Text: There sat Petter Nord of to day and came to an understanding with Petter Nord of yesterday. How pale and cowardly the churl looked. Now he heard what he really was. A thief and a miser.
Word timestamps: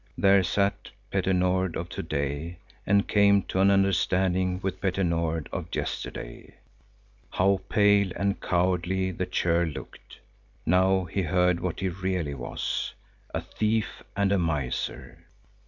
There 0.17 0.41
sat 0.41 0.89
Petter 1.11 1.31
Nord 1.31 1.75
of 1.75 1.87
to 1.89 2.01
day 2.01 2.57
and 2.87 3.07
came 3.07 3.43
to 3.43 3.59
an 3.59 3.69
understanding 3.69 4.59
with 4.63 4.81
Petter 4.81 5.03
Nord 5.03 5.47
of 5.51 5.67
yesterday. 5.71 6.55
How 7.29 7.61
pale 7.69 8.09
and 8.15 8.41
cowardly 8.41 9.11
the 9.11 9.27
churl 9.27 9.67
looked. 9.67 10.17
Now 10.65 11.03
he 11.03 11.21
heard 11.21 11.59
what 11.59 11.81
he 11.81 11.89
really 11.89 12.33
was. 12.33 12.95
A 13.31 13.41
thief 13.41 14.01
and 14.15 14.31
a 14.31 14.39
miser. 14.39 15.19